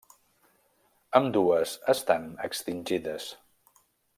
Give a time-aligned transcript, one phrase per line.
[1.19, 3.29] Ambdues estan extingides.